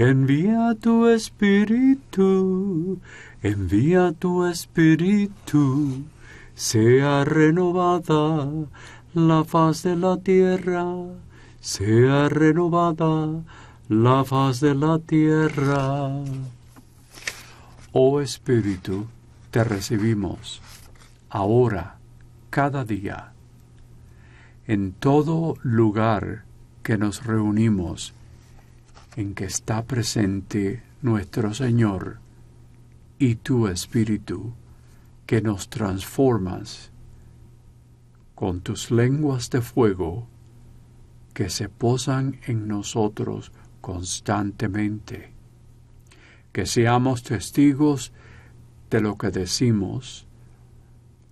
envía 0.00 0.74
tu 0.80 1.08
espíritu, 1.08 2.98
envía 3.42 4.12
tu 4.12 4.46
espíritu, 4.46 6.04
sea 6.54 7.22
renovada 7.26 8.48
la 9.12 9.44
faz 9.44 9.82
de 9.82 9.96
la 9.96 10.16
tierra, 10.16 10.86
sea 11.60 12.30
renovada 12.30 13.42
la 13.90 14.24
faz 14.24 14.60
de 14.60 14.74
la 14.74 14.98
tierra. 15.00 16.08
Oh 17.92 18.22
Espíritu, 18.22 19.06
te 19.50 19.64
recibimos 19.64 20.62
ahora, 21.28 21.98
cada 22.48 22.86
día, 22.86 23.32
en 24.66 24.92
todo 24.92 25.56
lugar 25.62 26.44
que 26.82 26.96
nos 26.96 27.26
reunimos, 27.26 28.14
en 29.16 29.34
que 29.34 29.44
está 29.44 29.84
presente 29.84 30.82
nuestro 31.02 31.54
Señor 31.54 32.18
y 33.18 33.36
tu 33.36 33.68
Espíritu, 33.68 34.54
que 35.26 35.42
nos 35.42 35.68
transformas 35.68 36.90
con 38.34 38.60
tus 38.60 38.90
lenguas 38.90 39.50
de 39.50 39.60
fuego 39.60 40.26
que 41.34 41.50
se 41.50 41.68
posan 41.68 42.40
en 42.46 42.66
nosotros 42.66 43.52
constantemente 43.80 45.40
que 46.52 46.66
seamos 46.66 47.22
testigos 47.22 48.12
de 48.90 49.00
lo 49.00 49.16
que 49.16 49.30
decimos, 49.30 50.26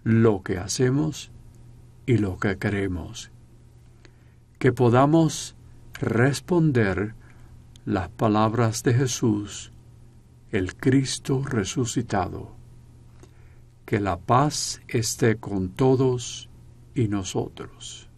lo 0.05 0.42
que 0.42 0.58
hacemos 0.58 1.30
y 2.06 2.19
lo 2.19 2.39
que 2.39 2.56
queremos. 2.58 3.30
Que 4.58 4.72
podamos 4.72 5.56
responder 5.95 7.14
las 7.89 8.11
palabras 8.11 8.83
de 8.83 8.92
Jesús, 8.92 9.72
el 10.50 10.77
Cristo 10.77 11.42
resucitado. 11.42 12.55
Que 13.86 13.98
la 13.98 14.19
paz 14.19 14.83
esté 14.89 15.36
con 15.36 15.70
todos 15.70 16.50
y 16.95 17.08
nosotros. 17.08 18.11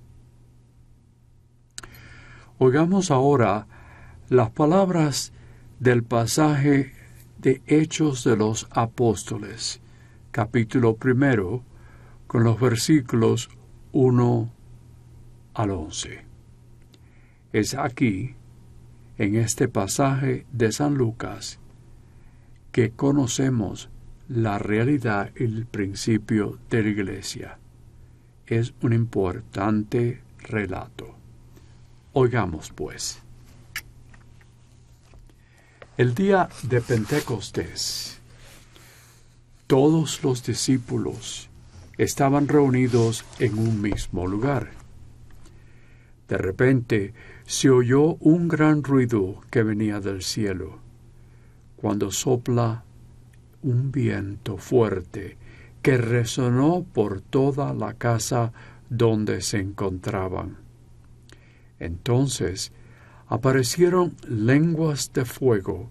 Oigamos 2.58 3.12
ahora 3.12 3.68
las 4.28 4.50
palabras 4.50 5.32
del 5.78 6.02
pasaje 6.02 6.92
de 7.38 7.62
Hechos 7.68 8.24
de 8.24 8.36
los 8.36 8.66
Apóstoles, 8.72 9.80
capítulo 10.32 10.96
primero, 10.96 11.62
con 12.26 12.42
los 12.42 12.58
versículos 12.58 13.50
1 13.92 14.50
al 15.54 15.70
11. 15.70 16.24
Es 17.52 17.74
aquí, 17.74 18.34
en 19.20 19.36
este 19.36 19.68
pasaje 19.68 20.46
de 20.50 20.72
San 20.72 20.94
Lucas, 20.94 21.58
que 22.72 22.92
conocemos 22.92 23.90
la 24.30 24.58
realidad 24.58 25.30
y 25.38 25.44
el 25.44 25.66
principio 25.66 26.58
de 26.70 26.82
la 26.82 26.88
Iglesia. 26.88 27.58
Es 28.46 28.72
un 28.80 28.94
importante 28.94 30.22
relato. 30.38 31.14
Oigamos 32.14 32.70
pues. 32.74 33.18
El 35.98 36.14
día 36.14 36.48
de 36.62 36.80
Pentecostés, 36.80 38.18
todos 39.66 40.24
los 40.24 40.42
discípulos 40.46 41.50
estaban 41.98 42.48
reunidos 42.48 43.26
en 43.38 43.58
un 43.58 43.82
mismo 43.82 44.26
lugar. 44.26 44.79
De 46.30 46.38
repente 46.38 47.12
se 47.44 47.70
oyó 47.70 48.14
un 48.20 48.46
gran 48.46 48.84
ruido 48.84 49.40
que 49.50 49.64
venía 49.64 49.98
del 49.98 50.22
cielo, 50.22 50.78
cuando 51.74 52.12
sopla 52.12 52.84
un 53.62 53.90
viento 53.90 54.56
fuerte 54.56 55.36
que 55.82 55.96
resonó 55.96 56.86
por 56.94 57.20
toda 57.20 57.74
la 57.74 57.94
casa 57.94 58.52
donde 58.88 59.40
se 59.40 59.58
encontraban. 59.58 60.58
Entonces 61.80 62.70
aparecieron 63.26 64.14
lenguas 64.28 65.12
de 65.12 65.24
fuego 65.24 65.90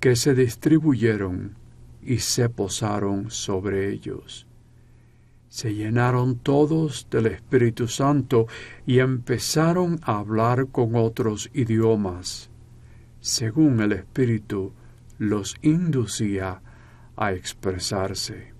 que 0.00 0.16
se 0.16 0.34
distribuyeron 0.34 1.54
y 2.02 2.20
se 2.20 2.48
posaron 2.48 3.30
sobre 3.30 3.90
ellos. 3.90 4.46
Se 5.56 5.72
llenaron 5.72 6.36
todos 6.36 7.08
del 7.10 7.28
Espíritu 7.28 7.88
Santo 7.88 8.46
y 8.84 8.98
empezaron 8.98 9.98
a 10.02 10.18
hablar 10.18 10.66
con 10.66 10.96
otros 10.96 11.48
idiomas, 11.54 12.50
según 13.20 13.80
el 13.80 13.92
Espíritu 13.92 14.74
los 15.16 15.56
inducía 15.62 16.60
a 17.16 17.32
expresarse. 17.32 18.52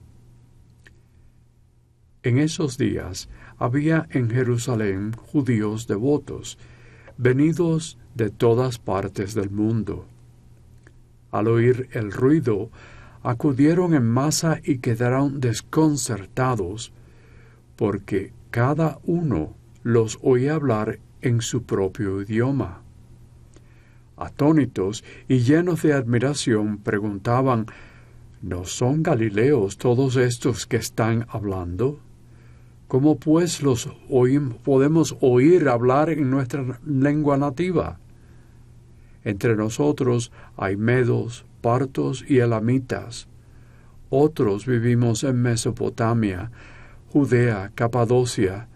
En 2.23 2.39
esos 2.39 2.79
días 2.79 3.29
había 3.59 4.07
en 4.09 4.31
Jerusalén 4.31 5.13
judíos 5.13 5.87
devotos, 5.87 6.59
venidos 7.19 7.99
de 8.15 8.31
todas 8.31 8.79
partes 8.79 9.35
del 9.35 9.51
mundo. 9.51 10.07
Al 11.31 11.49
oír 11.49 11.91
el 11.93 12.11
ruido, 12.11 12.71
acudieron 13.27 13.93
en 13.93 14.05
masa 14.09 14.61
y 14.63 14.79
quedaron 14.79 15.41
desconcertados, 15.41 16.93
porque 17.75 18.33
cada 18.53 19.01
uno 19.03 19.57
los 19.83 20.21
oía 20.23 20.55
hablar 20.55 21.01
en 21.23 21.41
su 21.41 21.65
propio 21.65 22.23
idioma. 22.23 22.83
Atónitos 24.17 25.03
y 25.27 25.41
llenos 25.41 25.83
de 25.83 25.93
admiración 25.93 26.79
preguntaban 26.79 27.67
¿No 28.43 28.65
son 28.65 29.03
Galileos 29.03 29.77
todos 29.77 30.15
estos 30.15 30.69
que 30.69 30.77
están 30.77 31.27
hablando? 31.29 31.99
¿Cómo 32.87 33.17
pues 33.17 33.61
los 33.61 33.89
podemos 34.63 35.17
oír 35.21 35.69
hablar 35.69 36.11
en 36.11 36.31
nuestra 36.31 36.79
lengua 36.87 37.37
nativa? 37.37 37.99
Entre 39.25 39.57
nosotros 39.57 40.31
hay 40.57 40.77
medos, 40.77 41.46
y 42.29 42.39
elamitas. 42.39 43.27
Otros 44.09 44.67
vivimos 44.67 45.25
en 45.25 45.43
Mesopotamia, 45.43 46.53
Judea, 47.13 47.73
Capadocia, 47.75 48.69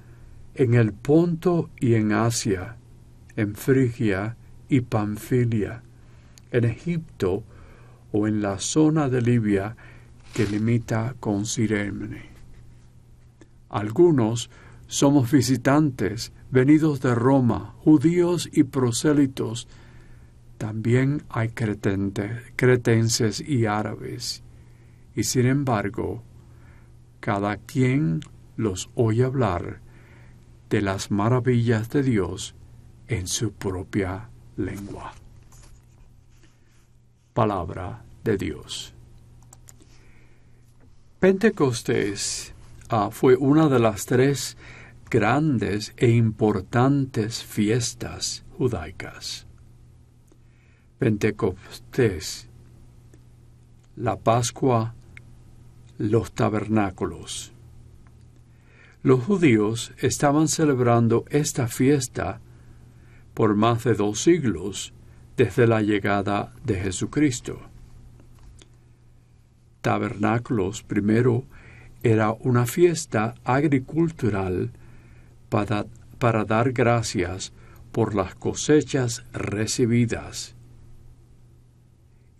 en 0.56 0.74
el 0.74 0.92
Ponto 0.92 1.70
y 1.78 1.94
en 1.94 2.12
Asia, 2.12 2.76
en 3.36 3.54
Frigia 3.54 4.36
y 4.68 4.80
Panfilia, 4.80 5.82
en 6.50 6.64
Egipto 6.64 7.44
o 8.10 8.26
en 8.26 8.42
la 8.42 8.58
zona 8.58 9.08
de 9.08 9.22
Libia 9.22 9.76
que 10.34 10.46
limita 10.46 11.14
con 11.20 11.46
Sirene. 11.46 12.30
Algunos 13.68 14.50
somos 14.88 15.30
visitantes 15.30 16.32
venidos 16.50 17.00
de 17.00 17.14
Roma, 17.14 17.76
judíos 17.84 18.48
y 18.52 18.64
prosélitos. 18.64 19.68
También 20.60 21.22
hay 21.30 21.48
cretenses 21.48 23.40
y 23.40 23.64
árabes. 23.64 24.42
Y 25.16 25.22
sin 25.22 25.46
embargo, 25.46 26.22
cada 27.20 27.56
quien 27.56 28.20
los 28.58 28.90
oye 28.94 29.24
hablar 29.24 29.80
de 30.68 30.82
las 30.82 31.10
maravillas 31.10 31.88
de 31.88 32.02
Dios 32.02 32.54
en 33.08 33.26
su 33.26 33.54
propia 33.54 34.28
lengua. 34.58 35.14
Palabra 37.32 38.04
de 38.22 38.36
Dios. 38.36 38.92
Pentecostés 41.20 42.52
Ah, 42.90 43.08
fue 43.10 43.34
una 43.36 43.70
de 43.70 43.78
las 43.78 44.04
tres 44.04 44.58
grandes 45.08 45.94
e 45.96 46.10
importantes 46.10 47.42
fiestas 47.42 48.44
judaicas. 48.58 49.46
Pentecostés, 51.00 52.46
la 53.96 54.16
Pascua, 54.16 54.94
los 55.96 56.32
tabernáculos. 56.32 57.52
Los 59.02 59.24
judíos 59.24 59.94
estaban 59.96 60.46
celebrando 60.46 61.24
esta 61.30 61.68
fiesta 61.68 62.42
por 63.32 63.56
más 63.56 63.82
de 63.84 63.94
dos 63.94 64.20
siglos, 64.20 64.92
desde 65.38 65.66
la 65.66 65.80
llegada 65.80 66.52
de 66.64 66.78
Jesucristo. 66.78 67.62
Tabernáculos 69.80 70.82
primero 70.82 71.46
era 72.02 72.32
una 72.32 72.66
fiesta 72.66 73.36
agricultural 73.44 74.70
para, 75.48 75.86
para 76.18 76.44
dar 76.44 76.72
gracias 76.72 77.54
por 77.90 78.14
las 78.14 78.34
cosechas 78.34 79.24
recibidas. 79.32 80.59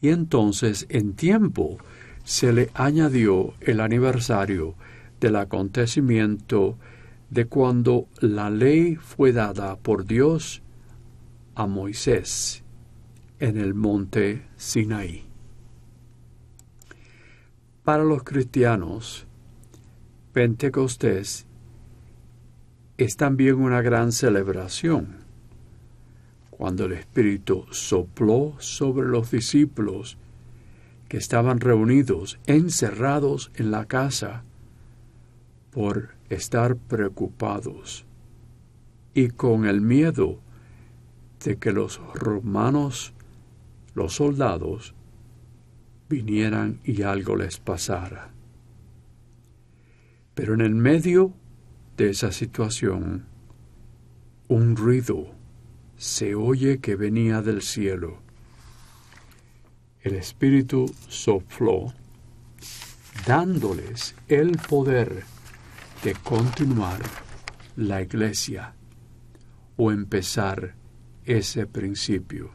Y 0.00 0.08
entonces 0.08 0.86
en 0.88 1.14
tiempo 1.14 1.78
se 2.24 2.52
le 2.52 2.70
añadió 2.74 3.54
el 3.60 3.80
aniversario 3.80 4.74
del 5.20 5.36
acontecimiento 5.36 6.76
de 7.28 7.46
cuando 7.46 8.08
la 8.20 8.50
ley 8.50 8.96
fue 8.96 9.32
dada 9.32 9.76
por 9.76 10.04
Dios 10.04 10.62
a 11.54 11.66
Moisés 11.66 12.62
en 13.38 13.56
el 13.56 13.74
monte 13.74 14.46
Sinaí. 14.56 15.24
Para 17.84 18.04
los 18.04 18.22
cristianos, 18.22 19.26
Pentecostés 20.32 21.46
es 22.98 23.16
también 23.16 23.56
una 23.56 23.80
gran 23.80 24.12
celebración. 24.12 25.19
Cuando 26.60 26.84
el 26.84 26.92
Espíritu 26.92 27.64
sopló 27.70 28.54
sobre 28.58 29.08
los 29.08 29.30
discípulos 29.30 30.18
que 31.08 31.16
estaban 31.16 31.58
reunidos, 31.58 32.38
encerrados 32.46 33.50
en 33.54 33.70
la 33.70 33.86
casa, 33.86 34.44
por 35.70 36.10
estar 36.28 36.76
preocupados 36.76 38.04
y 39.14 39.28
con 39.28 39.64
el 39.64 39.80
miedo 39.80 40.38
de 41.42 41.56
que 41.56 41.72
los 41.72 41.98
romanos, 42.12 43.14
los 43.94 44.16
soldados, 44.16 44.94
vinieran 46.10 46.78
y 46.84 47.00
algo 47.00 47.36
les 47.36 47.58
pasara. 47.58 48.32
Pero 50.34 50.52
en 50.52 50.60
el 50.60 50.74
medio 50.74 51.32
de 51.96 52.10
esa 52.10 52.30
situación, 52.32 53.24
un 54.48 54.76
ruido 54.76 55.39
se 56.00 56.34
oye 56.34 56.78
que 56.78 56.96
venía 56.96 57.42
del 57.42 57.60
cielo. 57.60 58.20
El 60.00 60.14
Espíritu 60.14 60.90
sopló, 61.08 61.92
dándoles 63.26 64.14
el 64.26 64.52
poder 64.52 65.24
de 66.02 66.14
continuar 66.14 67.02
la 67.76 68.00
iglesia 68.00 68.74
o 69.76 69.92
empezar 69.92 70.74
ese 71.26 71.66
principio. 71.66 72.50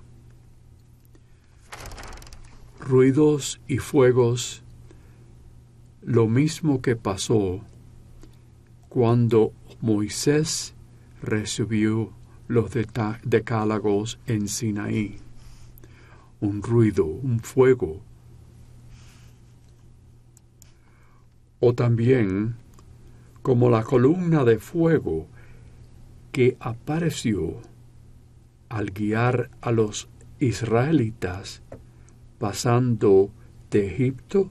Ruidos 2.80 3.62
y 3.68 3.78
fuegos, 3.78 4.64
lo 6.02 6.28
mismo 6.28 6.82
que 6.82 6.96
pasó 6.96 7.64
cuando 8.90 9.54
Moisés 9.82 10.74
recibió 11.22 12.12
los 12.48 12.72
decálagos 13.24 14.20
en 14.28 14.48
Sinaí. 14.48 15.18
Un 16.40 16.62
ruido, 16.62 17.06
un 17.06 17.40
fuego. 17.40 18.02
O 21.60 21.74
también 21.74 22.56
como 23.42 23.70
la 23.70 23.84
columna 23.84 24.44
de 24.44 24.60
fuego 24.60 25.28
que 26.32 26.58
apareció 26.60 27.62
al 28.70 28.92
guiar 28.92 29.50
a 29.62 29.72
los 29.72 30.10
israelitas 30.40 31.62
pasando 32.40 33.32
de 33.72 33.88
Egipto 33.88 34.50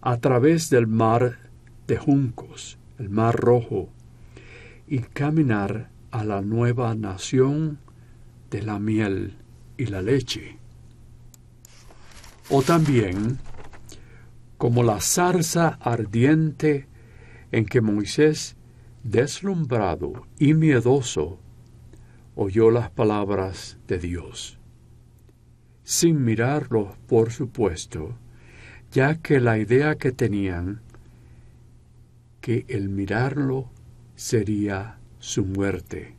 a 0.00 0.18
través 0.18 0.70
del 0.70 0.86
mar 0.86 1.38
de 1.86 1.96
juncos, 1.96 2.78
el 2.98 3.08
mar 3.08 3.36
rojo, 3.36 3.88
y 4.86 4.98
caminar 4.98 5.90
a 6.14 6.22
la 6.22 6.42
nueva 6.42 6.94
nación 6.94 7.80
de 8.48 8.62
la 8.62 8.78
miel 8.78 9.36
y 9.76 9.86
la 9.86 10.00
leche. 10.00 10.58
O 12.50 12.62
también 12.62 13.40
como 14.56 14.84
la 14.84 15.00
zarza 15.00 15.70
ardiente 15.80 16.86
en 17.50 17.66
que 17.66 17.80
Moisés, 17.80 18.54
deslumbrado 19.02 20.28
y 20.38 20.54
miedoso, 20.54 21.40
oyó 22.36 22.70
las 22.70 22.90
palabras 22.90 23.78
de 23.88 23.98
Dios. 23.98 24.60
Sin 25.82 26.24
mirarlo, 26.24 26.96
por 27.08 27.32
supuesto, 27.32 28.16
ya 28.92 29.16
que 29.16 29.40
la 29.40 29.58
idea 29.58 29.96
que 29.96 30.12
tenían 30.12 30.80
que 32.40 32.66
el 32.68 32.88
mirarlo 32.88 33.68
sería 34.14 35.00
su 35.24 35.46
muerte. 35.46 36.14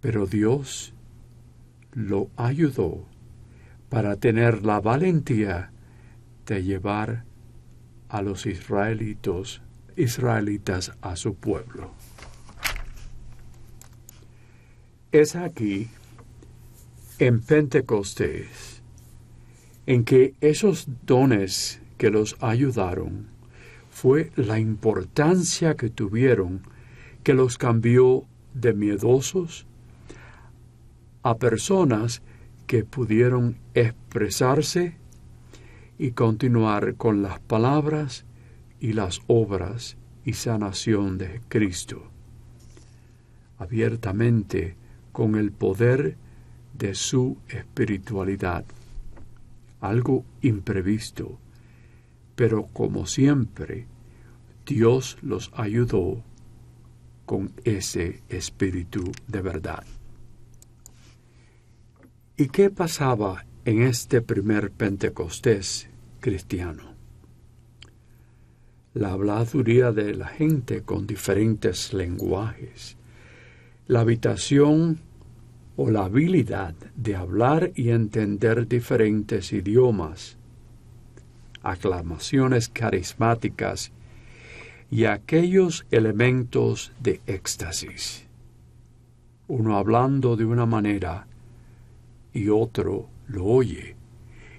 Pero 0.00 0.24
Dios 0.26 0.94
lo 1.92 2.30
ayudó 2.36 3.06
para 3.90 4.16
tener 4.16 4.64
la 4.64 4.80
valentía 4.80 5.70
de 6.46 6.64
llevar 6.64 7.24
a 8.08 8.22
los 8.22 8.46
israelitos, 8.46 9.60
israelitas 9.94 10.92
a 11.02 11.16
su 11.16 11.34
pueblo. 11.34 11.90
Es 15.12 15.36
aquí, 15.36 15.88
en 17.18 17.42
Pentecostés, 17.42 18.82
en 19.84 20.02
que 20.02 20.32
esos 20.40 20.88
dones 21.04 21.82
que 21.98 22.08
los 22.08 22.38
ayudaron 22.40 23.37
fue 24.00 24.30
la 24.36 24.60
importancia 24.60 25.74
que 25.74 25.90
tuvieron 25.90 26.60
que 27.24 27.34
los 27.34 27.58
cambió 27.58 28.26
de 28.54 28.72
miedosos 28.72 29.66
a 31.24 31.36
personas 31.36 32.22
que 32.68 32.84
pudieron 32.84 33.56
expresarse 33.74 34.94
y 35.98 36.12
continuar 36.12 36.94
con 36.94 37.22
las 37.22 37.40
palabras 37.40 38.24
y 38.78 38.92
las 38.92 39.20
obras 39.26 39.96
y 40.24 40.34
sanación 40.34 41.18
de 41.18 41.40
Cristo, 41.48 42.04
abiertamente 43.58 44.76
con 45.10 45.34
el 45.34 45.50
poder 45.50 46.16
de 46.72 46.94
su 46.94 47.36
espiritualidad. 47.48 48.64
Algo 49.80 50.24
imprevisto, 50.40 51.40
pero 52.36 52.68
como 52.72 53.04
siempre, 53.04 53.88
Dios 54.68 55.18
los 55.22 55.50
ayudó 55.56 56.22
con 57.26 57.52
ese 57.64 58.22
espíritu 58.28 59.10
de 59.26 59.42
verdad. 59.42 59.84
¿Y 62.36 62.46
qué 62.48 62.70
pasaba 62.70 63.44
en 63.68 63.82
este 63.82 64.22
primer 64.22 64.70
Pentecostés 64.70 65.90
cristiano. 66.20 66.94
La 68.94 69.12
habladuría 69.12 69.92
de 69.92 70.14
la 70.14 70.28
gente 70.28 70.80
con 70.80 71.06
diferentes 71.06 71.92
lenguajes, 71.92 72.96
la 73.86 74.00
habitación 74.00 75.00
o 75.76 75.90
la 75.90 76.06
habilidad 76.06 76.74
de 76.96 77.14
hablar 77.14 77.72
y 77.74 77.90
entender 77.90 78.66
diferentes 78.66 79.52
idiomas, 79.52 80.38
aclamaciones 81.62 82.70
carismáticas 82.70 83.92
y 84.90 85.04
aquellos 85.04 85.86
elementos 85.90 86.92
de 87.00 87.20
éxtasis. 87.26 88.26
Uno 89.46 89.76
hablando 89.76 90.36
de 90.36 90.44
una 90.44 90.66
manera 90.66 91.26
y 92.32 92.48
otro 92.48 93.08
lo 93.28 93.44
oye 93.44 93.96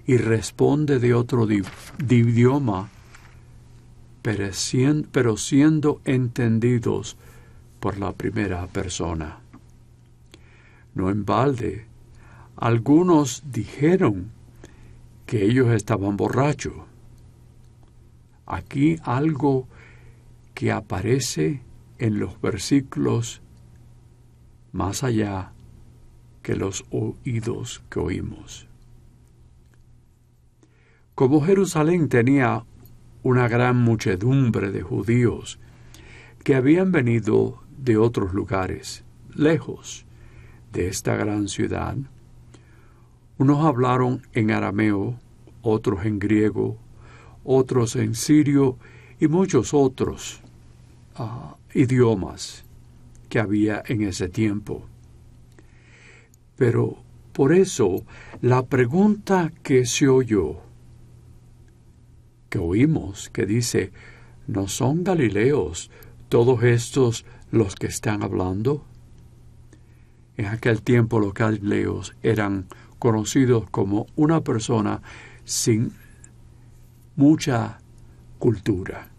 y 0.06 0.16
responde 0.16 0.98
de 0.98 1.14
otro 1.14 1.46
idioma, 1.50 2.88
pero 4.22 5.36
siendo 5.36 6.00
entendidos 6.04 7.16
por 7.78 7.98
la 7.98 8.12
primera 8.12 8.66
persona. 8.66 9.38
No 10.94 11.10
en 11.10 11.24
balde, 11.24 11.86
algunos 12.56 13.44
dijeron 13.50 14.30
que 15.26 15.44
ellos 15.44 15.72
estaban 15.72 16.16
borrachos. 16.16 16.74
Aquí 18.46 18.98
algo 19.04 19.68
que 20.60 20.72
aparece 20.72 21.62
en 21.98 22.20
los 22.20 22.38
versículos 22.38 23.40
más 24.72 25.02
allá 25.02 25.54
que 26.42 26.54
los 26.54 26.84
oídos 26.90 27.82
que 27.88 27.98
oímos. 27.98 28.68
Como 31.14 31.40
Jerusalén 31.40 32.10
tenía 32.10 32.66
una 33.22 33.48
gran 33.48 33.78
muchedumbre 33.78 34.70
de 34.70 34.82
judíos 34.82 35.58
que 36.44 36.54
habían 36.54 36.92
venido 36.92 37.62
de 37.78 37.96
otros 37.96 38.34
lugares, 38.34 39.02
lejos, 39.34 40.04
de 40.74 40.88
esta 40.88 41.16
gran 41.16 41.48
ciudad. 41.48 41.96
Unos 43.38 43.64
hablaron 43.64 44.26
en 44.34 44.50
arameo, 44.50 45.18
otros 45.62 46.04
en 46.04 46.18
griego, 46.18 46.76
otros 47.44 47.96
en 47.96 48.14
sirio 48.14 48.76
y 49.18 49.26
muchos 49.26 49.72
otros 49.72 50.42
idiomas 51.74 52.64
que 53.28 53.38
había 53.38 53.82
en 53.86 54.02
ese 54.02 54.28
tiempo. 54.28 54.86
Pero 56.56 57.02
por 57.32 57.52
eso 57.52 58.04
la 58.42 58.66
pregunta 58.66 59.52
que 59.62 59.86
se 59.86 60.08
oyó, 60.08 60.60
que 62.48 62.58
oímos, 62.58 63.30
que 63.30 63.46
dice, 63.46 63.92
¿no 64.46 64.68
son 64.68 65.04
galileos 65.04 65.90
todos 66.28 66.62
estos 66.64 67.24
los 67.50 67.76
que 67.76 67.86
están 67.86 68.22
hablando? 68.22 68.84
En 70.36 70.46
aquel 70.46 70.82
tiempo 70.82 71.20
los 71.20 71.34
galileos 71.34 72.14
eran 72.22 72.66
conocidos 72.98 73.68
como 73.70 74.06
una 74.16 74.42
persona 74.42 75.02
sin 75.44 75.92
mucha 77.16 77.78
cultura. 78.38 79.10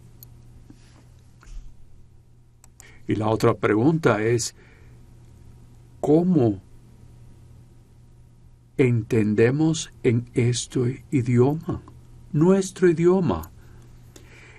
Y 3.06 3.16
la 3.16 3.28
otra 3.28 3.54
pregunta 3.54 4.22
es, 4.22 4.54
¿cómo 6.00 6.60
entendemos 8.76 9.92
en 10.02 10.28
este 10.34 11.04
idioma, 11.10 11.82
nuestro 12.32 12.88
idioma? 12.88 13.50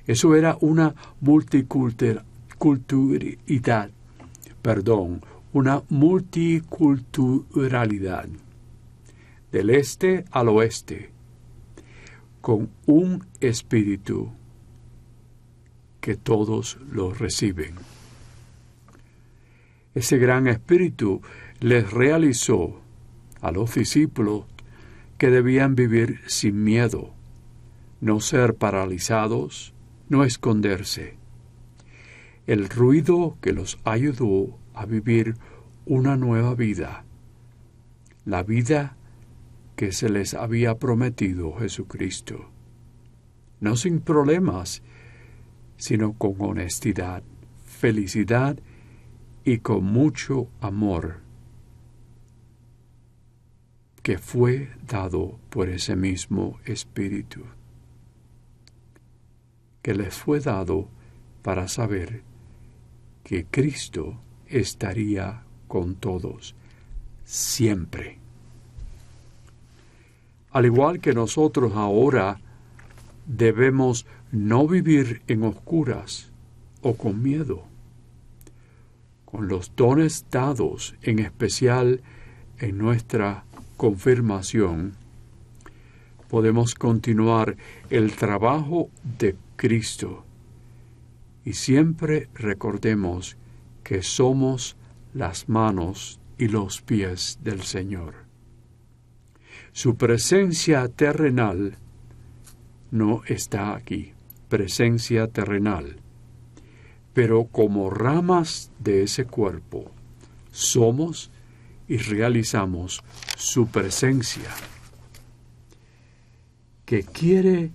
Eso 0.06 0.36
era 0.36 0.58
una 0.60 0.94
multiculturalidad, 1.22 3.90
perdón, 4.62 5.22
una 5.54 5.82
multiculturalidad 5.90 8.28
del 9.52 9.70
este 9.70 10.26
al 10.32 10.50
oeste, 10.50 11.12
con 12.42 12.70
un 12.86 13.26
espíritu 13.40 14.34
que 16.02 16.18
todos 16.18 16.78
lo 16.92 17.14
reciben. 17.14 17.76
Ese 19.96 20.18
gran 20.18 20.48
espíritu 20.48 21.22
les 21.60 21.92
realizó 21.92 22.82
a 23.42 23.52
los 23.52 23.76
discípulos 23.76 24.46
que 25.18 25.30
debían 25.30 25.76
vivir 25.76 26.22
sin 26.28 26.64
miedo, 26.64 27.14
no 28.02 28.20
ser 28.20 28.56
paralizados, 28.56 29.74
no 30.10 30.24
esconderse. 30.24 31.18
El 32.48 32.70
ruido 32.70 33.38
que 33.42 33.54
los 33.54 33.80
ayudó 33.84 34.58
a 34.74 34.86
vivir 34.86 35.36
una 35.86 36.18
nueva 36.18 36.56
vida, 36.56 37.06
la 38.26 38.44
vida 38.44 38.98
que 39.76 39.92
se 39.92 40.10
les 40.10 40.34
había 40.34 40.78
prometido 40.80 41.54
Jesucristo. 41.54 42.50
No 43.60 43.76
sin 43.76 44.02
problemas, 44.02 44.82
sino 45.78 46.14
con 46.14 46.36
honestidad, 46.40 47.24
felicidad 47.66 48.58
y 48.58 48.73
con 49.62 49.84
mucho 49.84 50.48
amor 50.62 51.18
que 54.02 54.18
fue 54.18 54.70
dado 54.88 55.40
por 55.50 55.70
ese 55.70 55.96
mismo 55.96 56.60
Espíritu, 56.66 57.42
que 59.82 59.94
les 59.94 60.14
fue 60.14 60.40
dado 60.40 60.90
para 61.42 61.68
saber 61.68 62.22
que 63.24 63.46
Cristo 63.46 64.20
estaría 64.48 65.44
con 65.68 65.96
todos 65.96 66.56
siempre. 67.24 68.20
Al 70.52 70.66
igual 70.66 71.00
que 71.00 71.14
nosotros 71.14 71.74
ahora 71.74 72.40
debemos 73.26 74.06
no 74.32 74.68
vivir 74.68 75.22
en 75.28 75.44
oscuras 75.44 76.32
o 76.82 76.96
con 76.96 77.24
miedo 77.24 77.73
con 79.34 79.48
los 79.48 79.76
dones 79.76 80.28
dados, 80.30 80.94
en 81.02 81.18
especial 81.18 82.02
en 82.60 82.78
nuestra 82.78 83.46
confirmación, 83.78 84.94
podemos 86.30 86.76
continuar 86.76 87.58
el 87.90 88.16
trabajo 88.16 88.92
de 89.18 89.36
Cristo. 89.56 90.24
Y 91.44 91.54
siempre 91.54 92.30
recordemos 92.36 93.36
que 93.84 94.04
somos 94.04 94.76
las 95.16 95.50
manos 95.50 96.20
y 96.38 96.48
los 96.48 96.84
pies 96.84 97.40
del 97.44 97.64
Señor. 97.64 98.14
Su 99.72 99.96
presencia 99.96 100.88
terrenal 100.90 101.78
no 102.92 103.24
está 103.26 103.74
aquí, 103.74 104.14
presencia 104.48 105.28
terrenal 105.28 106.03
pero 107.14 107.46
como 107.46 107.90
ramas 107.90 108.72
de 108.80 109.04
ese 109.04 109.26
cuerpo 109.26 109.92
somos 110.52 111.32
y 111.88 111.98
realizamos 111.98 113.04
su 113.36 113.68
presencia, 113.68 114.50
que 116.86 117.04
quiere 117.04 117.72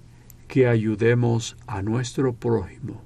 que 0.48 0.66
ayudemos 0.66 1.56
a 1.66 1.82
nuestro 1.82 2.32
prójimo, 2.34 3.02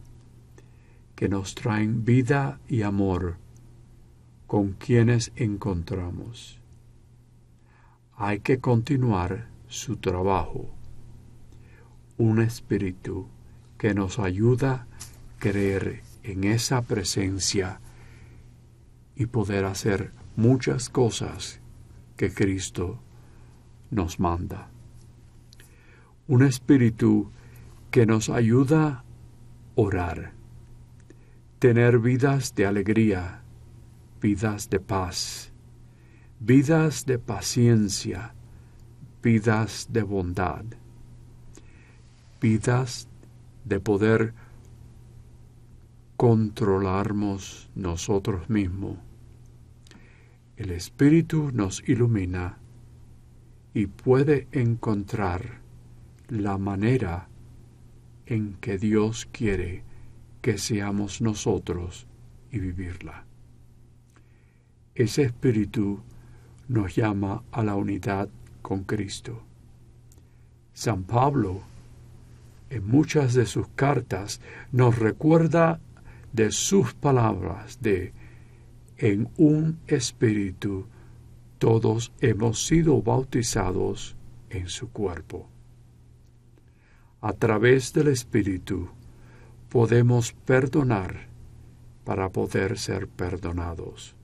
que 1.16 1.28
nos 1.28 1.54
traen 1.54 2.04
vida 2.04 2.60
y 2.68 2.82
amor 2.82 3.36
con 4.46 4.72
quienes 4.72 5.32
encontramos. 5.36 6.60
Hay 8.16 8.40
que 8.40 8.60
continuar 8.60 9.48
su 9.66 9.96
trabajo, 9.96 10.70
un 12.18 12.40
espíritu 12.40 13.28
que 13.78 13.94
nos 13.94 14.18
ayuda 14.18 14.72
a 14.72 14.86
creer 15.38 16.02
en 16.22 16.44
esa 16.44 16.82
presencia 16.82 17.80
y 19.16 19.26
poder 19.26 19.64
hacer 19.64 20.12
muchas 20.36 20.88
cosas 20.88 21.60
que 22.16 22.32
Cristo 22.32 23.00
nos 23.90 24.20
manda. 24.20 24.68
Un 26.28 26.42
espíritu 26.42 27.30
que 27.90 28.06
nos 28.06 28.28
ayuda 28.28 28.88
a 28.88 29.04
orar, 29.74 30.32
tener 31.58 31.98
vidas 31.98 32.54
de 32.54 32.66
alegría, 32.66 33.42
vidas 34.20 34.70
de 34.70 34.80
paz, 34.80 35.52
vidas 36.40 37.04
de 37.06 37.18
paciencia, 37.18 38.34
vidas 39.22 39.88
de 39.90 40.02
bondad, 40.02 40.64
vidas 42.40 43.08
de 43.64 43.78
poder 43.78 44.34
controlarnos 46.22 47.68
nosotros 47.74 48.48
mismos. 48.48 48.96
El 50.56 50.70
Espíritu 50.70 51.50
nos 51.52 51.82
ilumina 51.88 52.58
y 53.74 53.86
puede 53.86 54.46
encontrar 54.52 55.58
la 56.28 56.58
manera 56.58 57.26
en 58.26 58.54
que 58.60 58.78
Dios 58.78 59.26
quiere 59.32 59.82
que 60.42 60.58
seamos 60.58 61.20
nosotros 61.20 62.06
y 62.52 62.60
vivirla. 62.60 63.24
Ese 64.94 65.22
Espíritu 65.22 66.02
nos 66.68 66.94
llama 66.94 67.42
a 67.50 67.64
la 67.64 67.74
unidad 67.74 68.28
con 68.62 68.84
Cristo. 68.84 69.42
San 70.72 71.02
Pablo, 71.02 71.62
en 72.70 72.86
muchas 72.86 73.34
de 73.34 73.44
sus 73.44 73.66
cartas, 73.74 74.40
nos 74.70 75.00
recuerda 75.00 75.80
de 76.32 76.50
sus 76.50 76.94
palabras 76.94 77.80
de 77.80 78.12
en 78.96 79.28
un 79.36 79.78
espíritu 79.86 80.86
todos 81.58 82.12
hemos 82.20 82.66
sido 82.66 83.02
bautizados 83.02 84.16
en 84.50 84.68
su 84.68 84.90
cuerpo. 84.90 85.48
A 87.20 87.32
través 87.32 87.92
del 87.92 88.08
espíritu 88.08 88.88
podemos 89.68 90.32
perdonar 90.32 91.28
para 92.04 92.30
poder 92.30 92.78
ser 92.78 93.06
perdonados. 93.08 94.16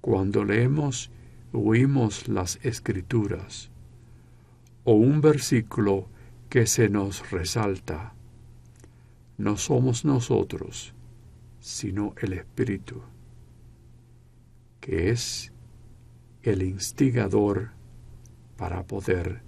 Cuando 0.00 0.44
leemos 0.44 1.10
oímos 1.52 2.28
las 2.28 2.58
escrituras 2.62 3.70
o 4.84 4.94
un 4.94 5.20
versículo 5.20 6.08
que 6.48 6.66
se 6.66 6.88
nos 6.88 7.30
resalta, 7.30 8.14
no 9.38 9.56
somos 9.56 10.04
nosotros, 10.04 10.92
sino 11.60 12.14
el 12.20 12.34
Espíritu, 12.34 13.02
que 14.80 15.10
es 15.10 15.52
el 16.42 16.62
instigador 16.62 17.70
para 18.56 18.82
poder 18.82 19.42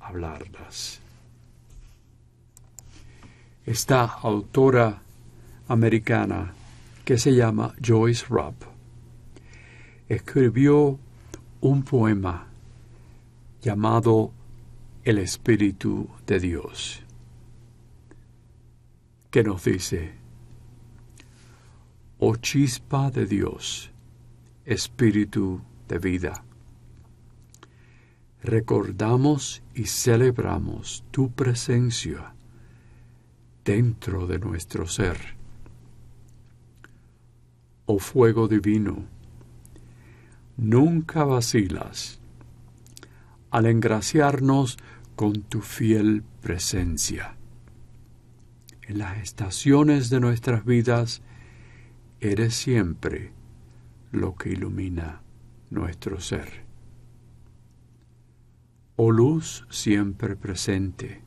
hablarlas. 0.00 1.00
Esta 3.66 4.04
autora 4.04 5.02
americana 5.68 6.54
que 7.04 7.18
se 7.18 7.34
llama 7.34 7.74
Joyce 7.84 8.26
Rupp, 8.28 8.62
escribió 10.08 10.98
un 11.60 11.82
poema 11.82 12.46
llamado 13.62 14.32
El 15.04 15.18
Espíritu 15.18 16.08
de 16.26 16.40
Dios, 16.40 17.02
que 19.30 19.44
nos 19.44 19.64
dice, 19.64 20.12
Oh 22.18 22.36
chispa 22.36 23.10
de 23.10 23.26
Dios, 23.26 23.90
Espíritu 24.64 25.62
de 25.88 25.98
vida, 25.98 26.44
recordamos 28.42 29.62
y 29.74 29.86
celebramos 29.86 31.04
tu 31.10 31.30
presencia 31.30 32.34
dentro 33.64 34.26
de 34.26 34.38
nuestro 34.38 34.86
ser. 34.86 35.18
Oh 37.86 37.98
fuego 37.98 38.48
divino, 38.48 39.04
nunca 40.56 41.24
vacilas 41.24 42.20
al 43.50 43.66
engraciarnos 43.66 44.78
con 45.16 45.42
tu 45.42 45.60
fiel 45.60 46.22
presencia. 46.40 47.39
En 48.90 48.98
las 48.98 49.18
estaciones 49.18 50.10
de 50.10 50.18
nuestras 50.18 50.64
vidas 50.64 51.22
eres 52.18 52.56
siempre 52.56 53.30
lo 54.10 54.34
que 54.34 54.48
ilumina 54.48 55.22
nuestro 55.70 56.20
ser. 56.20 56.64
Oh 58.96 59.12
luz 59.12 59.64
siempre 59.70 60.34
presente, 60.34 61.22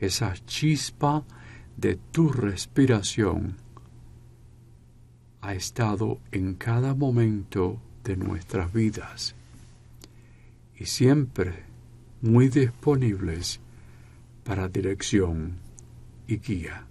esa 0.00 0.34
chispa 0.44 1.24
de 1.78 1.96
tu 1.96 2.28
respiración 2.28 3.56
ha 5.40 5.54
estado 5.54 6.20
en 6.30 6.56
cada 6.56 6.94
momento 6.94 7.80
de 8.04 8.18
nuestras 8.18 8.70
vidas 8.70 9.34
y 10.78 10.84
siempre 10.84 11.64
muy 12.20 12.50
disponibles 12.50 13.60
para 14.44 14.68
dirección 14.68 15.69
y 16.30 16.38
guía 16.38 16.86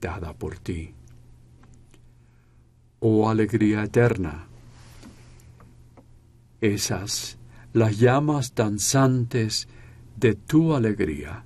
dada 0.00 0.34
por 0.34 0.58
ti. 0.58 0.94
Oh 3.00 3.28
alegría 3.28 3.84
eterna, 3.84 4.46
esas 6.60 7.38
las 7.72 7.98
llamas 7.98 8.54
danzantes 8.54 9.66
de 10.16 10.34
tu 10.34 10.74
alegría 10.74 11.44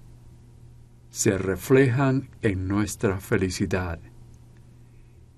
se 1.10 1.38
reflejan 1.38 2.28
en 2.42 2.68
nuestra 2.68 3.18
felicidad 3.18 3.98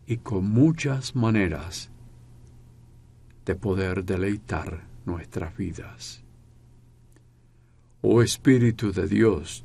y 0.07 0.17
con 0.19 0.45
muchas 0.45 1.15
maneras 1.15 1.91
de 3.45 3.55
poder 3.55 4.05
deleitar 4.05 4.85
nuestras 5.07 5.57
vidas. 5.57 6.23
Oh 8.03 8.23
Espíritu 8.23 8.93
de 8.93 9.07
Dios, 9.07 9.65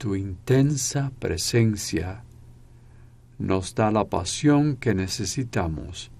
tu 0.00 0.16
intensa 0.16 1.12
presencia 1.18 2.24
nos 3.38 3.74
da 3.74 3.90
la 3.90 4.06
pasión 4.06 4.76
que 4.76 4.94
necesitamos 4.94 6.10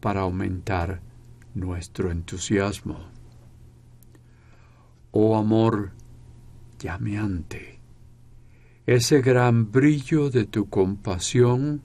para 0.00 0.20
aumentar 0.20 1.02
nuestro 1.54 2.12
entusiasmo. 2.12 2.98
Oh 5.10 5.36
amor 5.36 5.90
llameante, 6.78 7.80
ese 8.86 9.20
gran 9.20 9.72
brillo 9.72 10.30
de 10.30 10.44
tu 10.44 10.68
compasión 10.68 11.82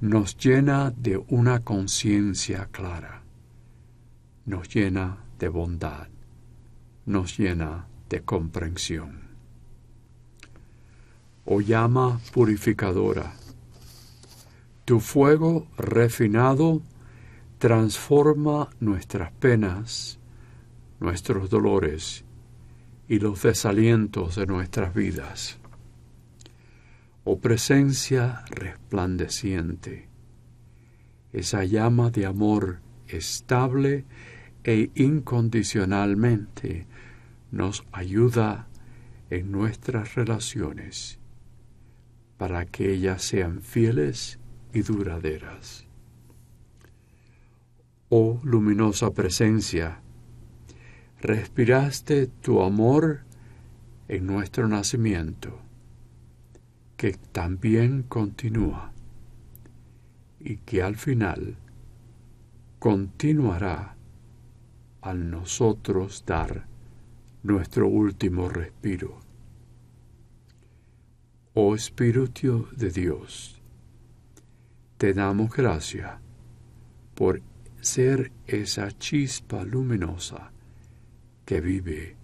nos 0.00 0.34
llena 0.38 0.90
de 0.90 1.18
una 1.28 1.60
conciencia 1.60 2.70
clara 2.72 3.20
nos 4.50 4.68
llena 4.68 5.18
de 5.38 5.48
bondad, 5.48 6.08
nos 7.06 7.38
llena 7.38 7.86
de 8.08 8.22
comprensión. 8.22 9.29
Oh 11.44 11.60
llama 11.60 12.20
purificadora, 12.32 13.32
tu 14.84 15.00
fuego 15.00 15.66
refinado 15.78 16.82
transforma 17.58 18.68
nuestras 18.80 19.32
penas, 19.32 20.18
nuestros 20.98 21.48
dolores 21.48 22.24
y 23.08 23.18
los 23.18 23.42
desalientos 23.42 24.36
de 24.36 24.46
nuestras 24.46 24.94
vidas. 24.94 25.58
Oh 27.24 27.38
presencia 27.38 28.44
resplandeciente, 28.50 30.08
esa 31.32 31.64
llama 31.64 32.10
de 32.10 32.26
amor 32.26 32.80
estable 33.08 34.04
e 34.64 34.90
incondicionalmente 34.94 36.86
nos 37.50 37.84
ayuda 37.92 38.68
en 39.30 39.52
nuestras 39.52 40.16
relaciones 40.16 41.19
para 42.40 42.64
que 42.64 42.90
ellas 42.90 43.20
sean 43.20 43.60
fieles 43.60 44.38
y 44.72 44.80
duraderas. 44.80 45.84
Oh 48.08 48.40
luminosa 48.42 49.10
presencia, 49.10 50.00
respiraste 51.20 52.28
tu 52.28 52.62
amor 52.62 53.24
en 54.08 54.24
nuestro 54.26 54.68
nacimiento, 54.68 55.60
que 56.96 57.12
también 57.12 58.04
continúa 58.04 58.94
y 60.38 60.56
que 60.56 60.82
al 60.82 60.96
final 60.96 61.58
continuará 62.78 63.96
al 65.02 65.30
nosotros 65.30 66.24
dar 66.24 66.64
nuestro 67.42 67.86
último 67.86 68.48
respiro. 68.48 69.29
Oh 71.52 71.74
Espíritu 71.74 72.68
de 72.76 72.92
Dios, 72.92 73.60
te 74.96 75.12
damos 75.12 75.50
gracia 75.50 76.20
por 77.16 77.42
ser 77.80 78.30
esa 78.46 78.96
chispa 78.96 79.64
luminosa 79.64 80.52
que 81.44 81.60
vive 81.60 82.16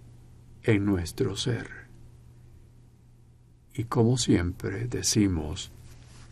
en 0.63 0.85
nuestro 0.85 1.35
ser. 1.35 1.69
Y 3.73 3.83
como 3.83 4.17
siempre 4.17 4.87
decimos, 4.87 5.73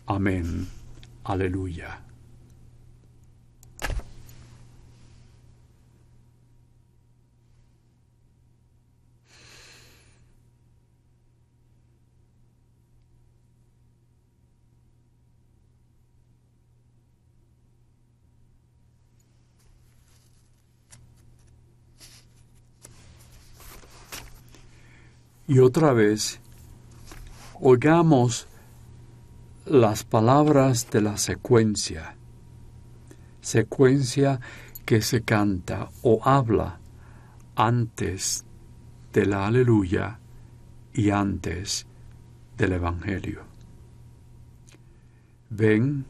amén, 0.06 0.66
aleluya. 1.22 2.05
Y 25.48 25.60
otra 25.60 25.92
vez, 25.92 26.40
oigamos 27.60 28.48
las 29.64 30.04
palabras 30.04 30.90
de 30.90 31.00
la 31.00 31.16
secuencia, 31.18 32.16
secuencia 33.40 34.40
que 34.84 35.02
se 35.02 35.22
canta 35.22 35.88
o 36.02 36.20
habla 36.24 36.80
antes 37.54 38.44
de 39.12 39.26
la 39.26 39.46
aleluya 39.46 40.18
y 40.92 41.10
antes 41.10 41.86
del 42.56 42.72
Evangelio. 42.72 43.42
Ven, 45.50 46.06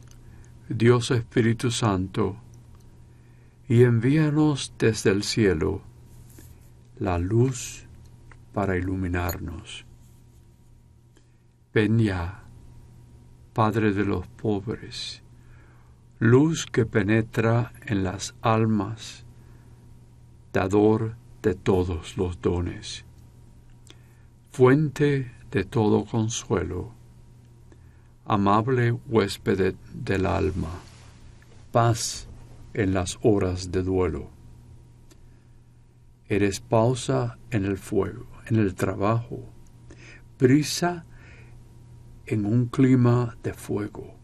Dios 0.67 1.11
Espíritu 1.11 1.71
Santo, 1.71 2.37
y 3.67 3.83
envíanos 3.83 4.73
desde 4.79 5.11
el 5.11 5.23
cielo 5.23 5.81
la 6.99 7.17
luz 7.17 7.86
para 8.57 8.75
iluminarnos. 8.75 9.85
Ya, 11.75 12.43
Padre 13.53 13.93
de 13.93 14.03
los 14.03 14.25
pobres, 14.25 15.21
luz 16.17 16.65
que 16.65 16.87
penetra 16.87 17.71
en 17.85 18.03
las 18.03 18.33
almas, 18.41 19.25
dador 20.53 21.17
de 21.43 21.53
todos 21.53 22.17
los 22.17 22.41
dones, 22.41 23.05
fuente 24.49 25.31
de 25.51 25.63
todo 25.63 26.03
consuelo, 26.05 26.93
amable 28.25 28.91
huésped 28.91 29.75
del 29.93 30.25
alma, 30.25 30.71
paz 31.71 32.27
en 32.73 32.95
las 32.95 33.19
horas 33.21 33.71
de 33.71 33.83
duelo. 33.83 34.31
Eres 36.27 36.59
pausa 36.59 37.37
en 37.51 37.63
el 37.63 37.77
fuego 37.77 38.36
en 38.49 38.57
el 38.57 38.75
trabajo, 38.75 39.43
brisa 40.39 41.05
en 42.25 42.45
un 42.45 42.67
clima 42.67 43.37
de 43.43 43.53
fuego, 43.53 44.15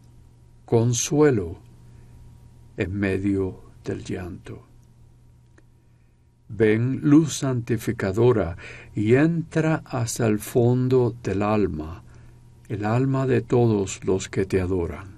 consuelo 0.64 1.58
en 2.76 2.94
medio 2.94 3.62
del 3.84 4.04
llanto. 4.04 4.66
Ven 6.48 7.00
luz 7.02 7.38
santificadora 7.38 8.56
y 8.94 9.14
entra 9.14 9.82
hasta 9.84 10.26
el 10.26 10.38
fondo 10.38 11.14
del 11.22 11.42
alma, 11.42 12.02
el 12.68 12.84
alma 12.84 13.26
de 13.26 13.40
todos 13.40 14.04
los 14.04 14.28
que 14.28 14.44
te 14.44 14.60
adoran. 14.60 15.14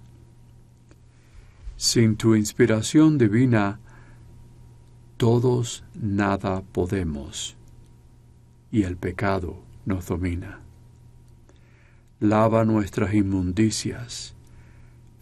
Sin 1.77 2.17
tu 2.17 2.35
inspiración 2.35 3.19
divina, 3.19 3.81
todos 5.17 5.85
nada 5.95 6.63
podemos, 6.63 7.56
y 8.71 8.83
el 8.83 8.97
pecado 8.97 9.63
nos 9.85 10.07
domina. 10.07 10.61
Lava 12.21 12.65
nuestras 12.65 13.15
inmundicias, 13.15 14.35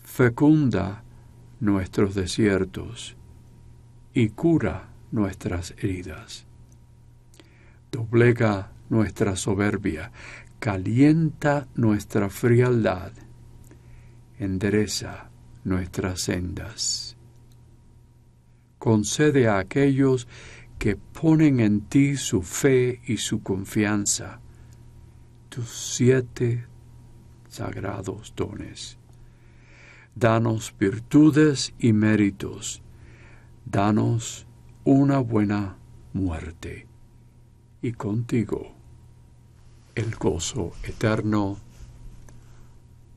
fecunda 0.02 1.02
nuestros 1.60 2.14
desiertos, 2.14 3.16
y 4.14 4.28
cura 4.28 4.88
nuestras 5.10 5.74
heridas. 5.78 6.46
Doblega 7.90 8.72
nuestra 8.88 9.36
soberbia, 9.36 10.12
calienta 10.60 11.66
nuestra 11.74 12.30
frialdad, 12.30 13.12
endereza 14.38 15.30
nuestras 15.64 16.20
sendas. 16.20 17.16
Concede 18.78 19.48
a 19.48 19.58
aquellos 19.58 20.28
que 20.84 20.96
ponen 20.96 21.60
en 21.60 21.80
ti 21.88 22.14
su 22.14 22.42
fe 22.42 23.00
y 23.06 23.16
su 23.16 23.42
confianza 23.42 24.42
tus 25.48 25.70
siete 25.70 26.66
sagrados 27.48 28.34
dones. 28.36 28.98
Danos 30.14 30.74
virtudes 30.78 31.72
y 31.78 31.94
méritos. 31.94 32.82
Danos 33.64 34.46
una 34.84 35.20
buena 35.20 35.78
muerte 36.12 36.86
y 37.80 37.92
contigo 37.92 38.74
el 39.94 40.14
gozo 40.16 40.72
eterno. 40.82 41.56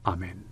Amén. 0.06 0.47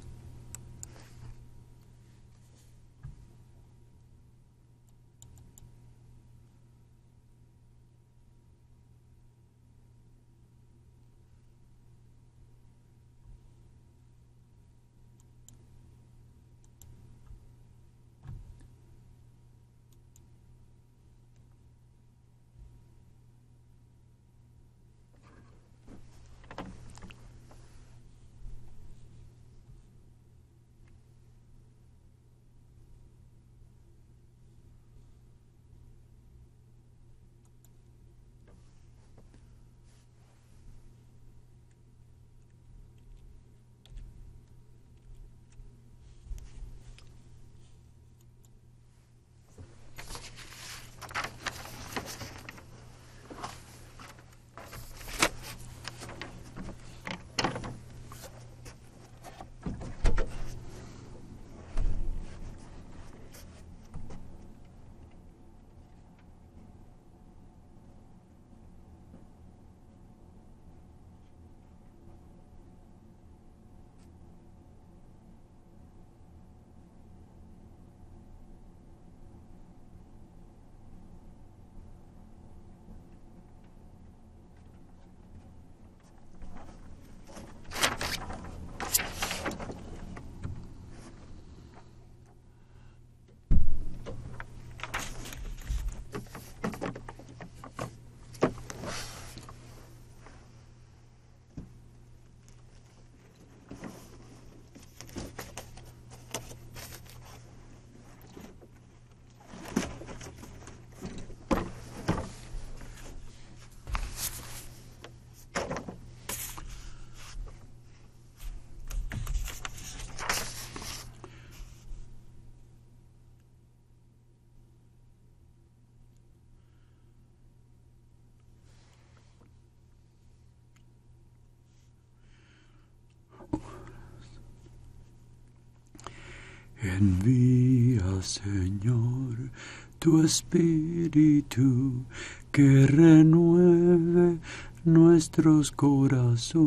Envía, 136.86 138.22
Señor, 138.22 139.50
tu 139.98 140.22
espíritu 140.24 142.06
que 142.52 142.86
renueve 142.86 144.38
nuestros 144.84 145.72
corazones. 145.72 146.64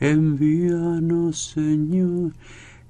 Envíanos, 0.00 1.52
Señor, 1.54 2.32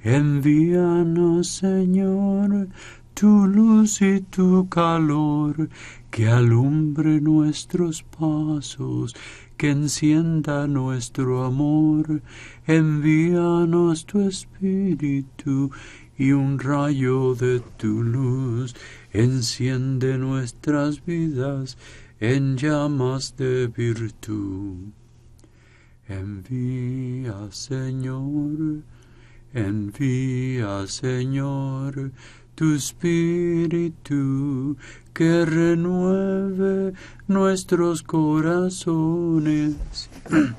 envíanos, 0.04 1.48
Señor, 1.48 2.68
tu 3.14 3.46
luz 3.46 4.00
y 4.02 4.20
tu 4.20 4.68
calor 4.68 5.68
que 6.12 6.28
alumbre 6.28 7.20
nuestros 7.20 8.04
pasos 8.04 9.16
que 9.58 9.70
encienda 9.70 10.68
nuestro 10.68 11.44
amor, 11.44 12.22
envíanos 12.66 14.06
tu 14.06 14.20
espíritu 14.20 15.72
y 16.16 16.30
un 16.30 16.60
rayo 16.60 17.34
de 17.34 17.60
tu 17.76 18.04
luz 18.04 18.76
enciende 19.12 20.16
nuestras 20.16 21.04
vidas 21.04 21.76
en 22.20 22.56
llamas 22.56 23.36
de 23.36 23.66
virtud. 23.66 24.92
Envía, 26.06 27.50
Señor, 27.50 28.82
envía, 29.52 30.86
Señor, 30.86 32.12
tu 32.58 32.74
espíritu 32.74 34.76
que 35.14 35.44
renueve 35.44 36.92
nuestros 37.28 38.02
corazones. 38.02 39.76